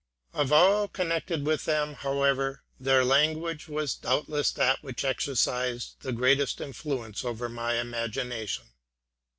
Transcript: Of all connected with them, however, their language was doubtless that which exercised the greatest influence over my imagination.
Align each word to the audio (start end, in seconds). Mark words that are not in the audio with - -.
Of 0.33 0.51
all 0.51 0.87
connected 0.87 1.45
with 1.45 1.65
them, 1.65 1.93
however, 1.93 2.63
their 2.79 3.05
language 3.05 3.67
was 3.67 3.93
doubtless 3.93 4.49
that 4.53 4.81
which 4.81 5.05
exercised 5.05 5.97
the 6.01 6.11
greatest 6.11 6.59
influence 6.59 7.23
over 7.23 7.47
my 7.47 7.79
imagination. 7.79 8.65